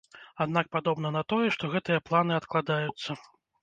[0.45, 3.23] Аднак падобна на тое, што гэтыя планы адкладаюцца.